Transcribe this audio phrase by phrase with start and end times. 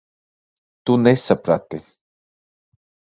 [0.85, 1.79] Tu nesaprati.